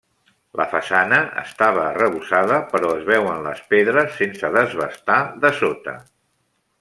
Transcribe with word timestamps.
La 0.59 0.65
façana 0.69 1.17
estava 1.41 1.83
arrebossada, 1.89 2.57
però 2.73 2.89
es 3.01 3.05
veuen 3.11 3.45
les 3.49 3.61
pedres 3.75 4.19
sense 4.23 4.51
desbastar 4.59 5.19
de 5.45 5.53
sota. 5.63 5.95